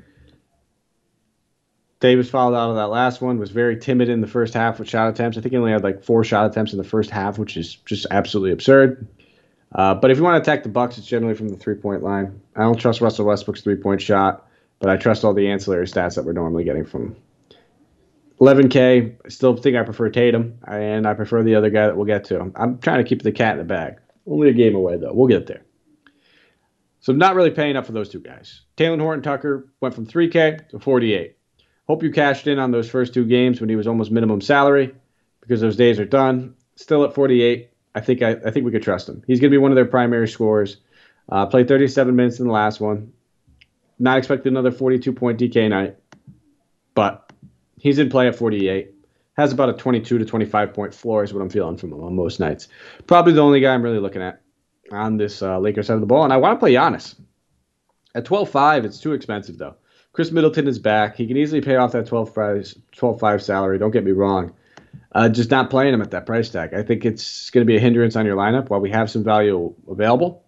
[1.99, 4.87] Davis fouled out of that last one, was very timid in the first half with
[4.87, 5.37] shot attempts.
[5.37, 7.75] I think he only had like four shot attempts in the first half, which is
[7.75, 9.05] just absolutely absurd.
[9.73, 12.01] Uh, but if you want to attack the Bucks, it's generally from the three point
[12.01, 12.41] line.
[12.55, 14.47] I don't trust Russell Westbrook's three point shot,
[14.79, 17.17] but I trust all the ancillary stats that we're normally getting from
[18.39, 19.15] 11K.
[19.25, 22.23] I still think I prefer Tatum, and I prefer the other guy that we'll get
[22.25, 22.51] to.
[22.55, 23.99] I'm trying to keep the cat in the bag.
[24.25, 25.13] Only a game away, though.
[25.13, 25.63] We'll get there.
[27.01, 28.61] So, I'm not really paying up for those two guys.
[28.77, 31.35] Talen Horton Tucker went from 3K to 48.
[31.89, 34.93] Hope you cashed in on those first two games when he was almost minimum salary
[35.41, 36.53] because those days are done.
[36.75, 37.71] Still at 48.
[37.95, 39.23] I think I, I think we could trust him.
[39.25, 40.77] He's going to be one of their primary scorers.
[41.27, 43.11] Uh, played 37 minutes in the last one.
[43.97, 45.97] Not expecting another 42 point DK night,
[46.93, 47.33] but
[47.79, 48.93] he's in play at 48.
[49.35, 52.15] Has about a 22 to 25 point floor is what I'm feeling from him on
[52.15, 52.67] most nights.
[53.07, 54.43] Probably the only guy I'm really looking at
[54.91, 56.23] on this uh, Lakers side of the ball.
[56.23, 57.19] And I want to play Giannis.
[58.13, 59.75] At 12.5, it's too expensive though.
[60.13, 61.15] Khris Middleton is back.
[61.15, 63.77] He can easily pay off that 12 price, 12 salary.
[63.77, 64.53] Don't get me wrong.
[65.11, 66.73] Uh, just not playing him at that price tag.
[66.73, 69.23] I think it's going to be a hindrance on your lineup while we have some
[69.23, 70.43] value available.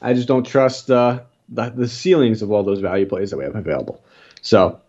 [0.00, 3.44] I just don't trust uh, the, the ceilings of all those value plays that we
[3.44, 4.02] have available.
[4.40, 4.80] So,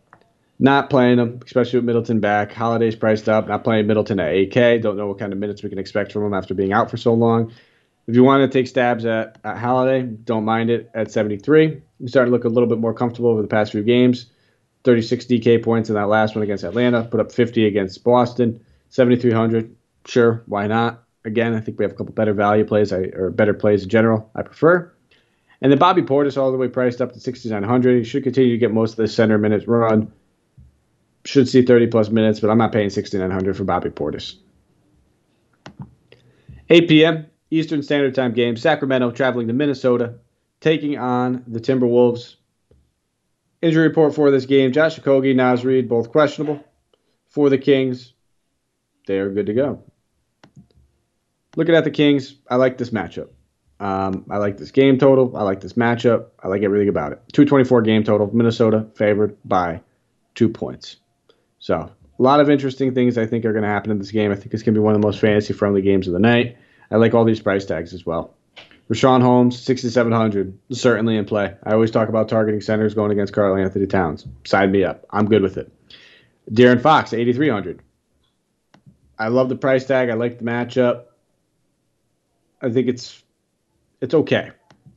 [0.59, 2.53] not playing him, especially with Middleton back.
[2.53, 3.47] Holiday's priced up.
[3.47, 4.81] Not playing Middleton at 8K.
[4.81, 6.97] Don't know what kind of minutes we can expect from him after being out for
[6.97, 7.51] so long.
[8.07, 11.81] If you want to take stabs at, at Holiday, don't mind it at 73.
[11.99, 14.27] You started to look a little bit more comfortable over the past few games.
[14.83, 19.75] 36 DK points in that last one against Atlanta, put up 50 against Boston, 7,300.
[20.05, 21.03] Sure, why not?
[21.23, 24.31] Again, I think we have a couple better value plays or better plays in general.
[24.33, 24.91] I prefer.
[25.61, 27.97] And then Bobby Portis all the way priced up to 6,900.
[27.97, 30.11] He should continue to get most of the center minutes run.
[31.25, 34.37] Should see 30 plus minutes, but I'm not paying 6,900 for Bobby Portis.
[36.71, 37.27] 8 p.m.
[37.51, 38.57] Eastern Standard Time game.
[38.57, 40.15] Sacramento traveling to Minnesota,
[40.59, 42.35] taking on the Timberwolves.
[43.61, 46.63] Injury report for this game: Josh Okogie, Naz Reid, both questionable.
[47.27, 48.13] For the Kings,
[49.05, 49.83] they are good to go.
[51.55, 53.29] Looking at the Kings, I like this matchup.
[53.79, 55.35] Um, I like this game total.
[55.35, 56.27] I like this matchup.
[56.41, 57.21] I like everything about it.
[57.33, 58.29] 224 game total.
[58.33, 59.81] Minnesota favored by
[60.35, 60.97] two points.
[61.59, 64.31] So a lot of interesting things I think are going to happen in this game.
[64.31, 66.19] I think it's going to be one of the most fantasy friendly games of the
[66.19, 66.57] night.
[66.91, 68.35] I like all these price tags as well.
[68.89, 71.55] Richaun Holmes, 6,700, certainly in play.
[71.63, 74.27] I always talk about targeting centers going against Karl Anthony Towns.
[74.43, 75.05] Sign me up.
[75.11, 75.71] I'm good with it.
[76.51, 77.81] De'Aaron Fox, 8,300.
[79.17, 80.09] I love the price tag.
[80.09, 81.05] I like the matchup.
[82.61, 83.23] I think it's
[84.01, 84.51] it's okay.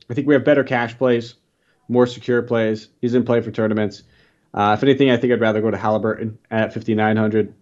[0.09, 1.35] I think we have better cash plays,
[1.87, 2.89] more secure plays.
[3.01, 4.03] He's in play for tournaments.
[4.53, 7.53] Uh, if anything, I think I'd rather go to Halliburton at 5,900.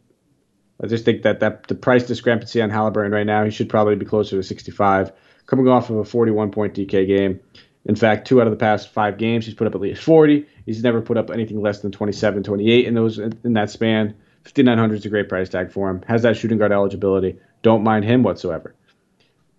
[0.83, 3.95] I just think that, that the price discrepancy on Halliburton right now, he should probably
[3.95, 5.13] be closer to 65
[5.45, 7.39] coming off of a 41 point DK game.
[7.85, 10.45] In fact, two out of the past five games, he's put up at least 40.
[10.65, 14.15] He's never put up anything less than 27, 28 in those in that span.
[14.43, 16.01] 5900 is a great price tag for him.
[16.05, 17.39] Has that shooting guard eligibility.
[17.61, 18.75] Don't mind him whatsoever.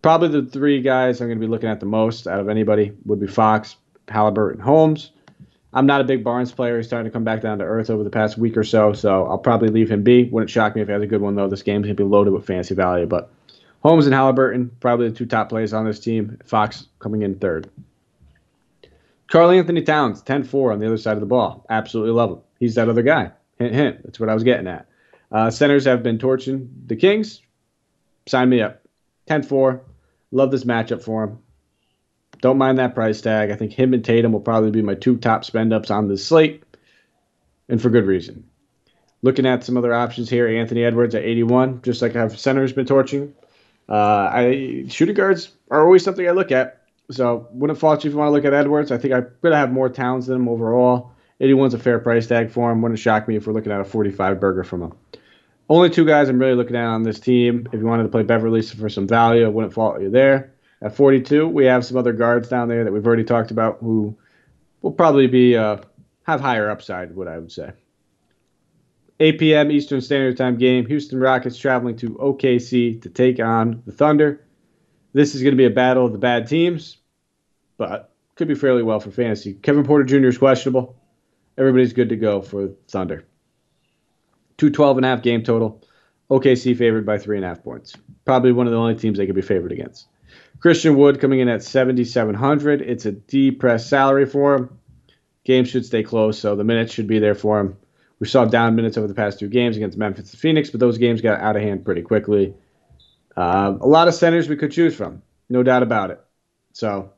[0.02, 2.92] Probably the three guys I'm going to be looking at the most out of anybody
[3.06, 3.76] would be Fox,
[4.08, 5.10] Halliburton, Holmes.
[5.74, 6.76] I'm not a big Barnes player.
[6.76, 9.26] He's starting to come back down to earth over the past week or so, so
[9.26, 10.24] I'll probably leave him be.
[10.24, 11.48] Wouldn't shock me if he has a good one, though.
[11.48, 13.30] This game's going to be loaded with fancy value, but
[13.82, 16.38] Holmes and Halliburton, probably the two top players on this team.
[16.44, 17.68] Fox coming in third.
[19.28, 21.66] Karl Anthony Towns, 10 4 on the other side of the ball.
[21.68, 22.38] Absolutely love him.
[22.60, 23.32] He's that other guy.
[23.58, 24.02] Hint, hint.
[24.04, 24.86] That's what I was getting at.
[25.32, 27.42] Uh, centers have been torching the Kings.
[28.26, 28.80] Sign me up.
[29.26, 29.82] 10 4.
[30.30, 31.38] Love this matchup for him.
[32.44, 33.50] Don't mind that price tag.
[33.50, 36.26] I think him and Tatum will probably be my two top spend ups on this
[36.26, 36.62] slate,
[37.70, 38.44] and for good reason.
[39.22, 42.84] Looking at some other options here, Anthony Edwards at 81, just like I've centers been
[42.84, 43.32] torching.
[43.88, 43.94] Uh,
[44.30, 46.82] I shooting guards are always something I look at.
[47.10, 48.92] So wouldn't fault you if you want to look at Edwards.
[48.92, 51.12] I think I'm gonna have more Towns than him overall.
[51.40, 52.82] 81's a fair price tag for him.
[52.82, 54.92] Wouldn't shock me if we're looking at a 45 burger from him.
[55.70, 57.68] Only two guys I'm really looking at on this team.
[57.72, 60.53] If you wanted to play Beverley for some value, I wouldn't fault you there.
[60.84, 64.18] At 42, we have some other guards down there that we've already talked about who
[64.82, 65.78] will probably be uh,
[66.24, 67.16] have higher upside.
[67.16, 67.72] What I would say.
[69.18, 69.70] 8 p.m.
[69.70, 70.84] Eastern Standard Time game.
[70.84, 74.44] Houston Rockets traveling to OKC to take on the Thunder.
[75.14, 76.98] This is going to be a battle of the bad teams,
[77.78, 79.54] but could be fairly well for fantasy.
[79.54, 80.26] Kevin Porter Jr.
[80.26, 80.96] is questionable.
[81.56, 83.24] Everybody's good to go for Thunder.
[84.58, 85.82] 212 and a half game total.
[86.30, 87.94] OKC favored by three and a half points.
[88.26, 90.08] Probably one of the only teams they could be favored against.
[90.60, 92.80] Christian Wood coming in at 7,700.
[92.80, 94.78] It's a depressed salary for him.
[95.44, 97.76] Game should stay close, so the minutes should be there for him.
[98.18, 100.96] We saw down minutes over the past two games against Memphis and Phoenix, but those
[100.96, 102.54] games got out of hand pretty quickly.
[103.36, 106.20] Uh, a lot of centers we could choose from, no doubt about it.
[106.72, 107.10] So,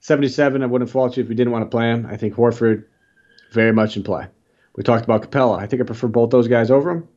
[0.00, 2.06] 77, I wouldn't fault you if you didn't want to play him.
[2.06, 2.84] I think Horford
[3.52, 4.26] very much in play.
[4.76, 5.58] We talked about Capela.
[5.58, 7.08] I think I prefer both those guys over him,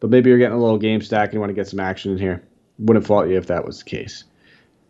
[0.00, 2.12] but maybe you're getting a little game stack and you want to get some action
[2.12, 2.42] in here.
[2.78, 4.24] Wouldn't fault you if that was the case.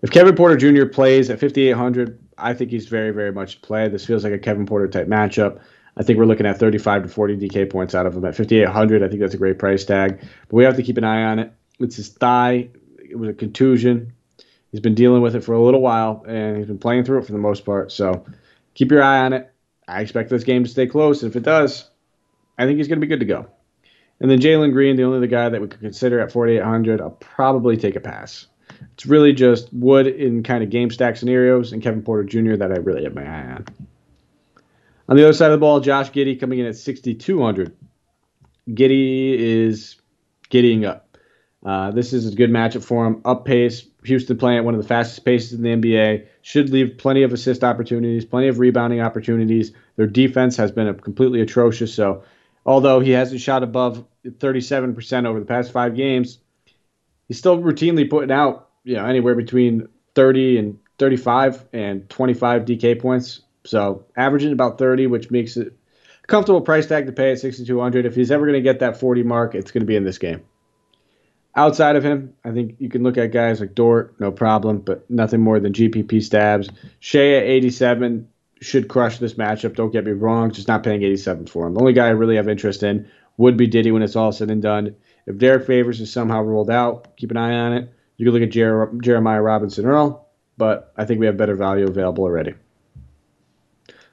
[0.03, 0.87] If Kevin Porter Jr.
[0.87, 3.89] plays at 5,800, I think he's very, very much play.
[3.89, 5.61] This feels like a Kevin Porter type matchup.
[5.97, 9.03] I think we're looking at 35 to 40 DK points out of him at 5,800.
[9.03, 11.39] I think that's a great price tag, but we have to keep an eye on
[11.39, 11.53] it.
[11.79, 12.69] It's his thigh.
[12.99, 14.15] It was a contusion.
[14.73, 17.27] He's been dealing with it for a little while, and he's been playing through it
[17.27, 17.93] for the most part.
[17.93, 18.25] So
[18.75, 19.53] keep your eye on it.
[19.87, 21.89] I expect this game to stay close, and if it does,
[22.59, 23.47] I think he's going to be good to go.
[24.19, 27.11] And then Jalen Green, the only the guy that we could consider at 4,800, I'll
[27.11, 28.47] probably take a pass.
[28.95, 32.57] It's really just Wood in kind of game stack scenarios and Kevin Porter Jr.
[32.57, 33.67] that I really have my eye on.
[35.09, 37.77] On the other side of the ball, Josh Giddey coming in at 6,200.
[38.69, 39.97] Giddey is
[40.49, 41.17] giddying up.
[41.65, 43.21] Uh, this is a good matchup for him.
[43.25, 43.87] Up pace.
[44.05, 46.27] Houston playing at one of the fastest paces in the NBA.
[46.43, 49.73] Should leave plenty of assist opportunities, plenty of rebounding opportunities.
[49.97, 51.95] Their defense has been completely atrocious.
[51.95, 52.25] So,
[52.67, 56.39] although he hasn't shot above 37% over the past five games,
[57.29, 63.01] he's still routinely putting out you know anywhere between 30 and 35 and 25 DK
[63.01, 65.69] points so averaging about 30, which makes it
[66.23, 68.07] a comfortable price tag to pay at 6,200.
[68.07, 70.19] If he's ever going to get that 40 mark, it's going to be in this
[70.19, 70.43] game.
[71.55, 75.09] Outside of him, I think you can look at guys like Dort, no problem, but
[75.11, 76.71] nothing more than GPP stabs.
[77.01, 78.27] Shai at 87
[78.63, 79.77] should crush this matchup.
[79.77, 81.75] Don't get me wrong, just not paying 87 for him.
[81.75, 84.51] The only guy I really have interest in would be Giddey when it's all said
[84.51, 84.97] and done.
[85.27, 87.93] If Derrick Favors is somehow ruled out, keep an eye on it.
[88.17, 91.87] You can look at Jer- Jeremiah Robinson Earl, but I think we have better value
[91.87, 92.55] available already.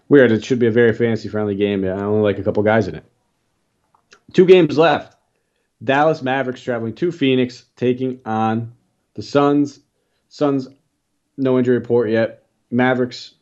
[0.07, 0.31] Weird.
[0.31, 1.85] It should be a very fantasy friendly game.
[1.85, 3.05] I only like a couple guys in it.
[4.33, 5.15] Two games left.
[5.83, 8.73] Dallas Mavericks traveling to Phoenix, taking on
[9.13, 9.79] the Suns.
[10.27, 10.67] Suns,
[11.37, 12.43] no injury report yet.
[12.69, 13.33] Mavericks,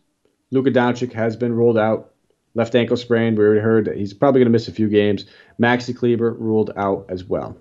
[0.51, 2.13] Luka Doncic has been ruled out.
[2.53, 3.35] Left ankle sprain.
[3.35, 5.25] We already heard that he's probably going to miss a few games.
[5.61, 7.57] Maxi Kleber ruled out as well.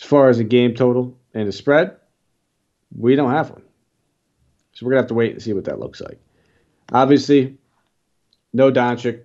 [0.00, 1.96] As far as a game total and a spread,
[2.96, 3.62] we don't have one.
[4.72, 6.20] So we're gonna have to wait and see what that looks like.
[6.92, 7.58] Obviously,
[8.52, 9.22] no Doncic.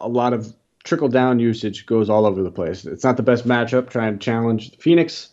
[0.00, 2.84] A lot of trickle down usage goes all over the place.
[2.84, 5.30] It's not the best matchup trying to challenge Phoenix.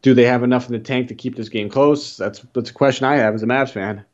[0.00, 2.16] Do they have enough in the tank to keep this game close?
[2.16, 4.04] That's that's a question I have as a Mavs fan.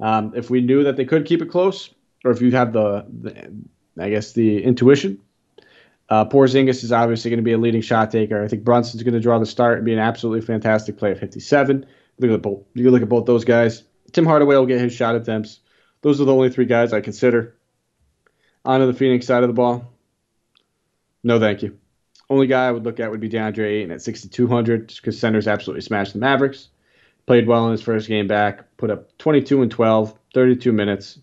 [0.00, 1.92] Um, if we knew that they could keep it close,
[2.24, 3.52] or if you have the, the
[3.98, 5.20] I guess the intuition,
[6.10, 8.42] uh, Porzingis is obviously going to be a leading shot taker.
[8.42, 11.18] I think Brunson's going to draw the start and be an absolutely fantastic play at
[11.18, 11.86] 57.
[12.18, 12.62] Look at both.
[12.74, 13.84] You look at both those guys.
[14.12, 15.60] Tim Hardaway will get his shot attempts.
[16.00, 17.56] Those are the only three guys I consider.
[18.64, 19.92] On to the Phoenix side of the ball.
[21.22, 21.78] No, thank you.
[22.30, 25.48] Only guy I would look at would be DeAndre Ayton at 6,200 just because centers
[25.48, 26.68] absolutely smashed the Mavericks.
[27.26, 28.76] Played well in his first game back.
[28.76, 31.18] Put up 22 and 12, 32 minutes.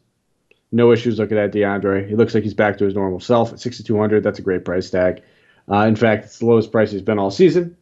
[0.75, 2.05] No issues looking at DeAndre.
[2.05, 4.21] He looks like he's back to his normal self at 6,200.
[4.23, 5.23] That's a great price tag.
[5.71, 7.77] Uh, in fact, it's the lowest price he's been all season,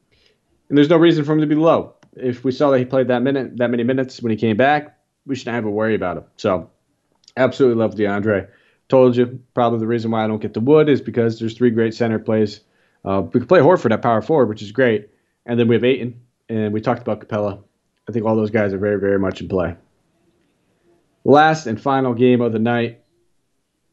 [0.69, 1.95] and there's no reason for him to be low.
[2.15, 4.95] If we saw that he played that minute, that many minutes when he came back,
[5.25, 6.25] we shouldn't have a worry about him.
[6.38, 6.69] So,
[7.36, 8.47] absolutely love DeAndre.
[8.89, 11.71] Told you, probably the reason why I don't get the wood is because there's three
[11.71, 12.60] great center plays.
[13.03, 15.10] Uh, we could play Horford at power forward, which is great,
[15.47, 17.63] and then we have Ayton, and we talked about Capela.
[18.08, 19.75] I think all those guys are very, very much in play.
[21.25, 23.01] Last and final game of the night,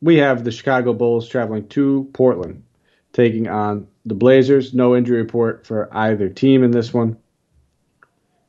[0.01, 2.65] we have the Chicago Bulls traveling to Portland,
[3.13, 4.75] taking on the Blazers.
[4.75, 7.17] No injury report for either team in this one.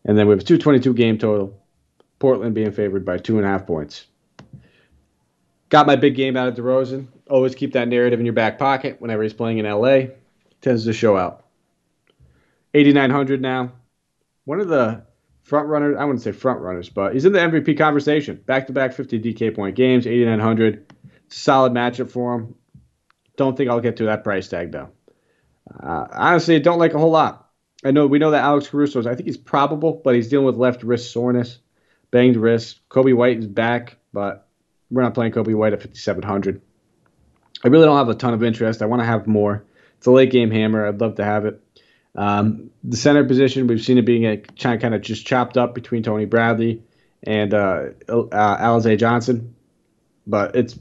[0.05, 1.57] And then we have a 222 game total.
[2.17, 4.05] Portland being favored by two and a half points.
[5.69, 7.07] Got my big game out of DeRozan.
[7.29, 10.07] Always keep that narrative in your back pocket whenever he's playing in LA.
[10.61, 11.45] Tends to show out.
[12.73, 13.71] 8,900 now.
[14.45, 15.03] One of the
[15.43, 18.41] front runners, I wouldn't say front runners, but he's in the MVP conversation.
[18.45, 20.93] Back to back 50 DK point games, 8,900.
[21.29, 22.55] Solid matchup for him.
[23.37, 24.89] Don't think I'll get to that price tag, though.
[25.81, 27.49] Uh, honestly, don't like a whole lot.
[27.83, 29.07] I know we know that Alex Caruso's.
[29.07, 31.59] I think he's probable, but he's dealing with left wrist soreness,
[32.11, 32.81] banged wrist.
[32.89, 34.47] Coby White is back, but
[34.91, 36.61] we're not playing Coby White at 5,700.
[37.63, 38.81] I really don't have a ton of interest.
[38.81, 39.65] I want to have more.
[39.97, 40.87] It's a late game hammer.
[40.87, 41.61] I'd love to have it.
[42.15, 46.03] Um, the center position, we've seen it being a kind of just chopped up between
[46.03, 46.83] Tony Bradley
[47.23, 49.55] and uh, uh, Alize Johnson,
[50.27, 50.77] but it's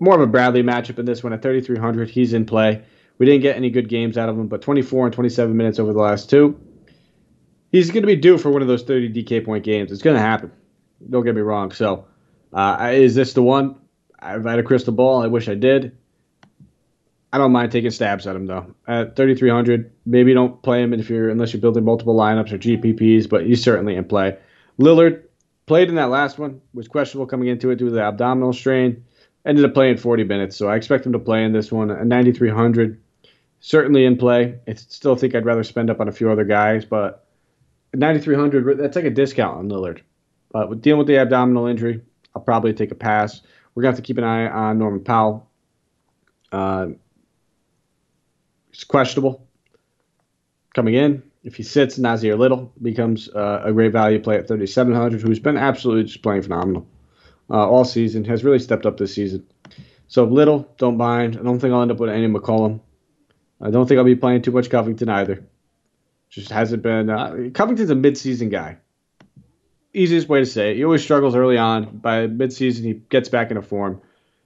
[0.00, 2.10] more of a Bradley matchup in this one at 3,300.
[2.10, 2.82] He's in play.
[3.18, 5.92] We didn't get any good games out of him, but 24 and 27 minutes over
[5.92, 6.58] the last two.
[7.70, 9.92] He's going to be due for one of those 30 DK point games.
[9.92, 10.52] It's going to happen.
[11.08, 11.72] Don't get me wrong.
[11.72, 12.06] So,
[12.52, 13.76] uh, is this the one?
[14.18, 15.22] I've had a crystal ball.
[15.22, 15.96] I wish I did.
[17.34, 18.72] I don't mind taking stabs at him though.
[18.86, 23.28] At 3,300, maybe don't play him if you're unless you're building multiple lineups or GPPs,
[23.28, 24.38] but he's certainly in play.
[24.78, 25.24] Lillard
[25.66, 29.04] played in that last one, was questionable coming into it due to the abdominal strain.
[29.44, 31.90] Ended up playing 40 minutes, so I expect him to play in this one.
[31.90, 33.02] At 9,300,
[33.58, 34.60] certainly in play.
[34.68, 37.26] I still think I'd rather spend up on a few other guys, but
[37.94, 40.02] 9,300, that's like a discount on Lillard.
[40.52, 42.00] But with dealing with the abdominal injury,
[42.36, 43.42] I'll probably take a pass.
[43.74, 45.50] We're gonna have to keep an eye on Norman Powell.
[46.52, 46.90] Uh,
[48.74, 49.46] he's questionable
[50.74, 51.22] coming in.
[51.44, 55.56] If he sits, Nassir Little becomes uh, a great value play at 3,700, who's been
[55.56, 56.86] absolutely just playing phenomenal
[57.50, 59.46] uh, all season, has really stepped up this season.
[60.08, 61.36] So Little, don't mind.
[61.38, 62.80] I don't think I'll end up with any McCollum.
[63.60, 65.46] I don't think I'll be playing too much Covington either.
[66.28, 67.10] Just hasn't been.
[67.10, 68.78] Uh, Covington's a midseason guy.
[69.92, 70.76] Easiest way to say it.
[70.76, 71.98] He always struggles early on.
[71.98, 74.00] By midseason, he gets back into form.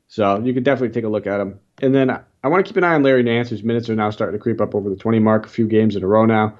[0.09, 1.61] So you can definitely take a look at him.
[1.81, 2.11] And then
[2.43, 4.43] I want to keep an eye on Larry Nance, whose minutes are now starting to
[4.43, 6.57] creep up over the 20 mark, a few games in a row now.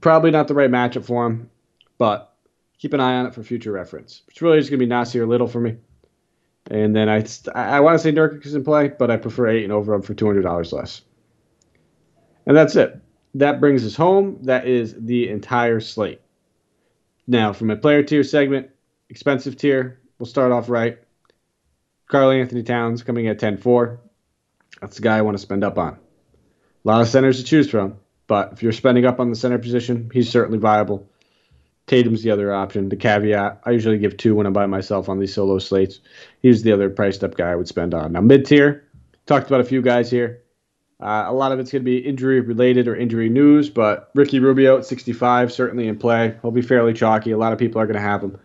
[0.00, 1.48] Probably not the right matchup for him,
[1.98, 2.34] but
[2.78, 4.22] keep an eye on it for future reference.
[4.28, 5.76] It's really just going to be Nassir Little for me.
[6.70, 7.24] And then I
[7.54, 10.14] I want to say Nurkic is in play, but I prefer Ayton over him for
[10.14, 11.02] $200 less.
[12.46, 13.00] And that's it.
[13.34, 14.38] That brings us home.
[14.42, 16.20] That is the entire slate.
[17.26, 18.70] Now, from a player tier segment,
[19.08, 20.98] expensive tier, we'll start off right.
[22.08, 24.00] Karl-Anthony Towns coming at 10 4.
[24.80, 25.94] That's the guy I want to spend up on.
[25.94, 29.58] A lot of centers to choose from, but if you're spending up on the center
[29.58, 31.08] position, he's certainly viable.
[31.86, 32.88] Tatum's the other option.
[32.88, 36.00] The caveat, I usually give two when I'm by myself on these solo slates.
[36.40, 38.12] He's the other priced up guy I would spend on.
[38.12, 38.88] Now, mid tier,
[39.26, 40.42] talked about a few guys here.
[41.00, 44.38] Uh, a lot of it's going to be injury related or injury news, but Ricky
[44.38, 46.36] Rubio at 65 certainly in play.
[46.42, 47.30] He'll be fairly chalky.
[47.30, 48.38] A lot of people are going to have him,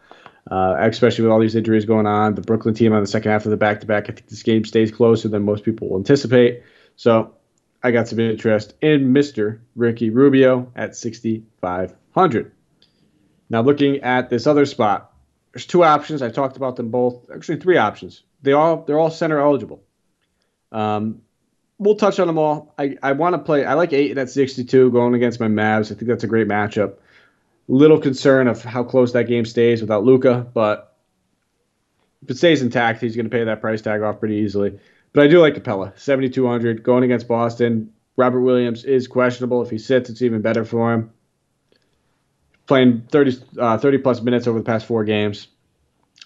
[0.50, 2.36] uh, especially with all these injuries going on.
[2.36, 4.06] The Brooklyn team on the second half of the back to back.
[4.06, 6.64] I think this game stays closer than most people will anticipate.
[6.96, 7.34] So
[7.84, 9.60] I got some interest in Mr.
[9.76, 12.52] Ricky Rubio at 6,500.
[13.50, 15.14] Now looking at this other spot,
[15.54, 16.22] there's two options.
[16.22, 17.30] I talked about them both.
[17.34, 18.24] Actually, three options.
[18.42, 19.84] They all they're all center eligible.
[20.72, 21.22] Um,
[21.78, 22.74] we'll touch on them all.
[22.78, 23.66] I, I want to play.
[23.66, 25.92] I like Ayton at 62 going against my Mavs.
[25.92, 26.96] I think that's a great matchup.
[27.68, 30.96] Little concern of how close that game stays without Luka, but
[32.24, 34.80] if it stays intact, he's going to pay that price tag off pretty easily.
[35.14, 37.94] But I do like Capela, 7,200 going against Boston.
[38.18, 39.62] Robert Williams is questionable.
[39.62, 41.12] If he sits, it's even better for him.
[42.68, 45.48] Playing 30, uh, 30 plus minutes over the past four games.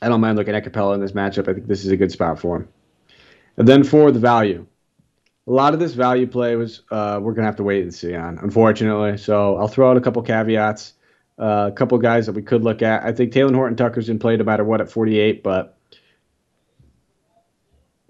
[0.01, 1.47] I don't mind looking at Capela in this matchup.
[1.47, 2.69] I think this is a good spot for him.
[3.57, 4.65] And then for the value,
[5.47, 8.15] a lot of this value play was uh, we're gonna have to wait and see
[8.15, 9.17] on, unfortunately.
[9.17, 10.93] So I'll throw out a couple caveats,
[11.39, 13.03] uh, a couple guys that we could look at.
[13.03, 15.77] I think Talen Horton Tucker's in play no matter what at 48, but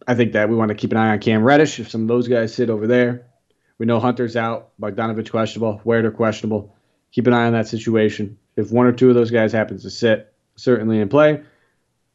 [0.07, 2.07] I think that we want to keep an eye on Cam Reddish if some of
[2.07, 3.27] those guys sit over there.
[3.77, 6.75] We know Hunter's out, Bogdanovic questionable, Huerter questionable.
[7.11, 8.37] Keep an eye on that situation.
[8.55, 11.43] If one or two of those guys happens to sit, certainly in play.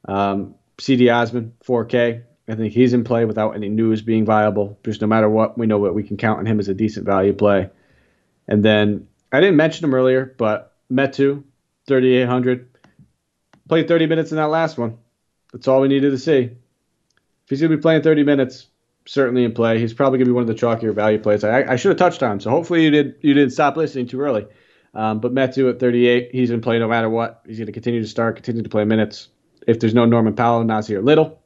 [0.06, 2.24] Um, Cedi Osman, 4K.
[2.46, 4.78] I think he's in play without any news being viable.
[4.84, 7.06] Just no matter what, we know what we can count on him as a decent
[7.06, 7.70] value play.
[8.46, 11.42] And then I didn't mention him earlier, but Metu,
[11.86, 12.68] 3,800.
[13.68, 14.98] Played 30 minutes in that last one.
[15.52, 16.42] That's all we needed to see.
[16.42, 18.66] If he's going to be playing 30 minutes,
[19.06, 19.78] certainly in play.
[19.78, 21.44] He's probably going to be one of the chalkier value plays.
[21.44, 24.06] I, I should have touched on him, so hopefully you did you didn't stop listening
[24.06, 24.46] too early.
[24.94, 27.42] Um, but Metu at 38, he's in play no matter what.
[27.46, 29.28] He's going to continue to start, continue to play minutes.
[29.66, 31.42] If there's no Norman Powell, Nassir Little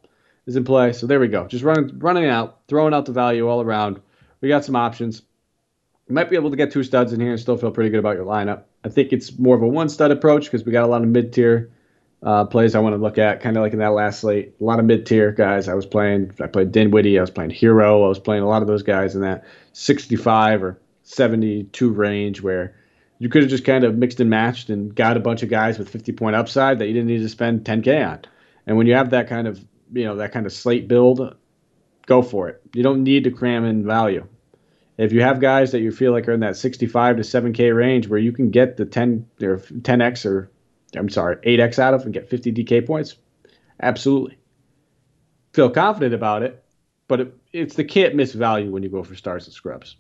[0.46, 0.92] is in play.
[0.92, 1.46] So there we go.
[1.46, 4.00] Just running running out, throwing out the value all around.
[4.40, 5.22] We got some options.
[6.08, 7.98] You might be able to get two studs in here and still feel pretty good
[7.98, 8.64] about your lineup.
[8.84, 11.08] I think it's more of a one stud approach because we got a lot of
[11.08, 11.70] mid tier
[12.22, 14.54] uh, plays I want to look at, kind of like in that last slate.
[14.60, 16.32] A lot of mid tier guys I was playing.
[16.40, 17.18] I played Dinwiddie.
[17.18, 20.62] I was playing Herro, I was playing a lot of those guys in that 65
[20.62, 22.74] or 72 range where
[23.18, 25.78] you could have just kind of mixed and matched and got a bunch of guys
[25.78, 28.20] with 50 point upside that you didn't need to spend 10k on.
[28.66, 31.36] And when you have that kind of you know that kind of slate build,
[32.06, 32.60] go for it.
[32.74, 34.26] You don't need to cram in value.
[34.98, 38.08] If you have guys that you feel like are in that 65 to 7k range
[38.08, 40.50] where you can get the 10 or 10x or
[40.96, 43.14] I'm sorry, 8x out of and get 50 DK points,
[43.80, 44.38] absolutely.
[45.52, 46.62] Feel confident about it,
[47.06, 49.96] but it, it's the can't miss value when you go for stars and scrubs.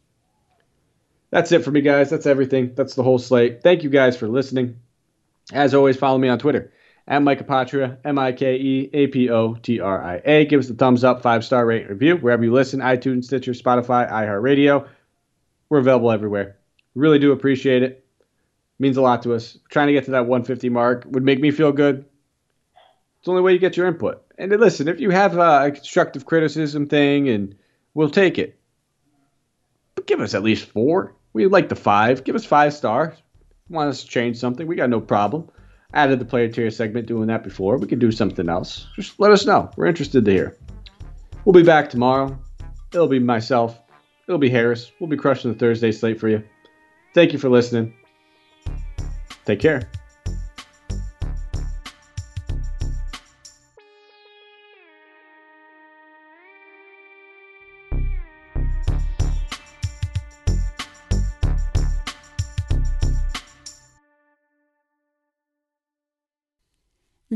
[1.30, 2.10] That's it for me, guys.
[2.10, 2.72] That's everything.
[2.74, 3.62] That's the whole slate.
[3.62, 4.80] Thank you guys for listening.
[5.52, 6.72] As always, follow me on Twitter
[7.08, 10.44] at Mike Apotria, M I K E A P O T R I A.
[10.44, 14.08] Give us a thumbs up, five star rate review wherever you listen iTunes, Stitcher, Spotify,
[14.10, 14.86] iHeartRadio.
[15.70, 16.58] We're available everywhere.
[16.94, 18.04] Really do appreciate it.
[18.78, 19.58] Means a lot to us.
[19.70, 22.04] Trying to get to that 150 mark would make me feel good.
[23.16, 24.22] It's the only way you get your input.
[24.36, 27.56] And listen, if you have a constructive criticism thing, and
[27.94, 28.60] we'll take it.
[29.94, 31.16] But give us at least four.
[31.32, 32.22] We like the five.
[32.22, 33.16] Give us five stars.
[33.68, 34.66] Want us to change something?
[34.66, 35.50] We got no problem
[35.94, 37.78] added the player tier segment doing that before.
[37.78, 38.86] We could do something else.
[38.96, 39.70] Just let us know.
[39.76, 40.56] We're interested to hear.
[41.44, 42.38] We'll be back tomorrow.
[42.92, 43.78] It'll be myself.
[44.26, 44.92] It'll be Harris.
[45.00, 46.42] We'll be crushing the Thursday slate for you.
[47.14, 47.94] Thank you for listening.
[49.46, 49.90] Take care.